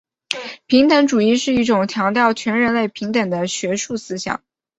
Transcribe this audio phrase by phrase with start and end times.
[0.65, 4.41] 平等主义是一种强调全人类平等的学术思想。